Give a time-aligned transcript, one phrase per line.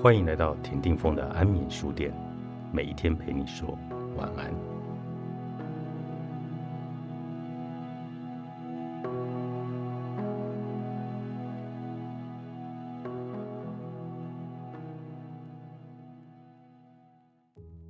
[0.00, 2.12] 欢迎来到田定峰的安眠书店，
[2.72, 3.78] 每一天陪你说
[4.16, 4.52] 晚安。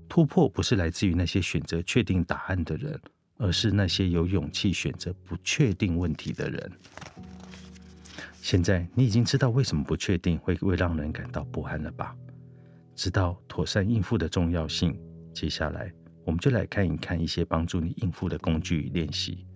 [0.07, 3.01] 突破不是来自于那些选择确定答案的人，
[3.39, 6.71] 而是那些有勇气选择不确定问题的人。
[8.43, 12.13] 现在你已经知道为什么不确定会会让人感到不安了吧？
[12.97, 14.99] 知道妥善应付的重要性。
[15.33, 15.93] 接下来，
[16.25, 19.47] 我们就来看一看一些帮助你应付的工具与练习，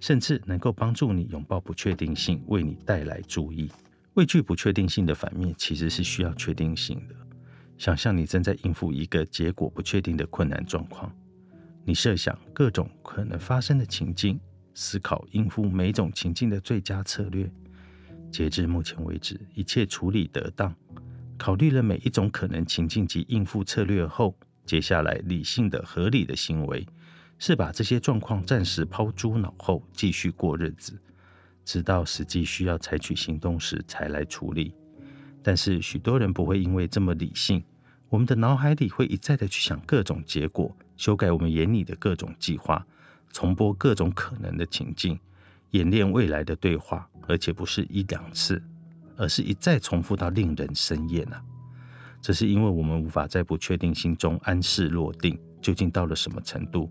[0.00, 3.70] 甚至能够帮助你拥抱不确定性，为你带来注意。
[4.14, 7.14] 畏惧不确定性的反面，其实是需要确定性的。
[7.76, 11.14] 想象你正在应付一个结果不确定的困难状况，
[11.84, 14.40] 你设想各种可能发生的情境，
[14.72, 17.46] 思考应付每种情境的最佳策略。
[18.30, 20.74] 截至目前为止，一切处理得当。
[21.36, 26.86] 考虑了每一种可能情境及应付策略后，接下来理性的、合理的行为
[27.38, 31.00] 是把这些状况暂时抛诸脑后，继续过日子，
[31.64, 34.74] 直到实际需要采取行动时才来处理。
[35.42, 37.64] 但是许多人不会因为这么理性，
[38.10, 42.86] 我们的脑海里会一再的去想各种结果，修改我们眼里的各种计划，
[43.32, 45.18] 重播各种可能的情境，
[45.70, 48.62] 演练未来的对话，而且不是一两次，
[49.16, 51.42] 而是一再重复到令人生厌啊！
[52.20, 56.90] 这是因为我们无法在不确定性中安适落定，究竟到了什么程度？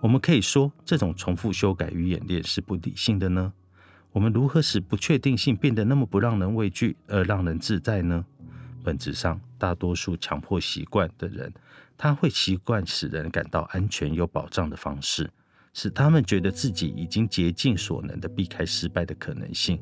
[0.00, 3.52] 我们可以说这种重复修改与演练是不理性的呢？
[4.12, 8.24] 我们如何使不确定性变得那么不让人畏惧，而让人自在呢？
[8.82, 11.52] 本质上，大多数强迫习惯的人，
[11.98, 15.30] 他会习惯使人感到安全有保障的方式，
[15.72, 19.80] 使他们觉得自己已经竭尽所能的避开失败的可能性。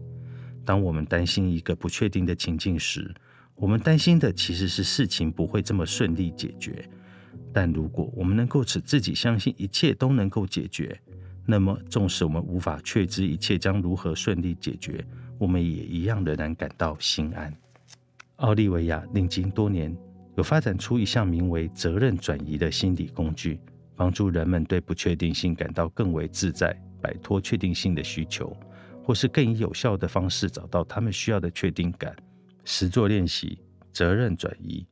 [0.65, 3.15] 当我们担心一个不确定的情境时，
[3.55, 6.89] 我们担心的其实是事情不会这么顺利解决。
[7.53, 11.01] 但如果我们能够使自己相信一切都能够解决，
[11.47, 15.03] 那么，纵使我们无法确知一切将如何顺利解决，
[15.39, 17.53] 我们也一样仍然感到心安。
[18.37, 19.97] 奥利维亚历经多年，
[20.37, 23.59] 有发展出一项名为“责任转移”的心理工具，
[23.99, 26.73] 帮助人们对不确定性感到更为自在，
[27.03, 28.57] 摆脱确定性的需求，
[29.03, 32.15] 或是更以有效的方式找到他们需要的确定感。
[32.65, 33.61] 实作练习：
[33.93, 34.87] 责任转移。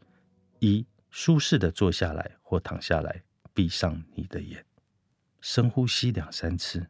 [0.59, 3.23] 一、舒适的坐下来或躺下来，
[3.55, 4.65] 闭上你的眼。
[5.41, 6.85] 深呼吸两三次。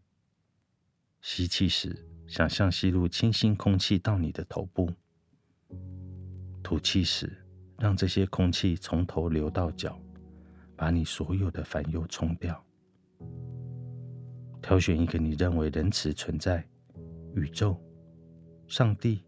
[1.20, 4.86] 吸气时，想象吸入清新空气到你的头部；
[6.62, 7.44] 吐气时，
[7.78, 10.00] 让这些空气从头流到脚，
[10.76, 12.62] 把你所有的烦忧冲掉。
[14.60, 16.66] 挑选一个你认为仁慈存在、
[17.34, 17.80] 宇宙、
[18.66, 19.24] 上帝、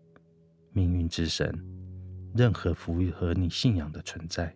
[0.73, 1.53] 命运之神、
[2.35, 4.55] 任何符合你信仰的存在。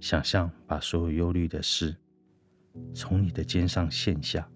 [0.00, 1.94] 想象把所有忧虑的事。
[2.94, 4.48] 从你的肩上卸下，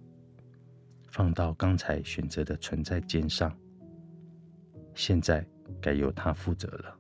[1.08, 3.52] 放到刚才选择的存在肩上。
[4.94, 5.44] 现在
[5.80, 6.96] 该由他负责了。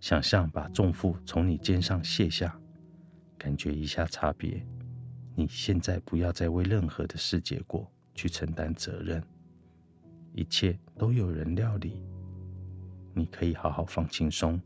[0.00, 2.58] 想象把重负从你肩上卸下，
[3.36, 4.64] 感觉一下差别。
[5.34, 9.22] 你现在不要再为任何的事结果去承担责任，
[10.32, 12.02] 一切都有人料理。
[13.14, 14.60] 你可以好好放轻松，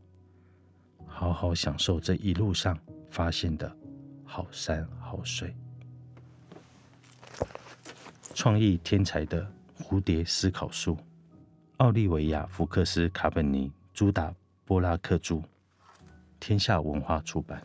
[1.05, 2.77] 好好享受这一路上
[3.09, 3.77] 发现的。
[4.23, 5.53] 好山好水，
[8.33, 9.45] 创意天才的
[9.77, 10.97] 蝴蝶思考术，
[11.77, 14.29] 奥利维亚·福克斯·卡本尼、朱达·
[14.71, 15.41] 波拉克著，
[16.39, 17.61] 天下文化出版。